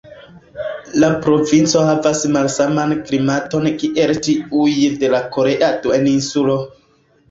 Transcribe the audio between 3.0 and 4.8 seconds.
klimaton kiel tiuj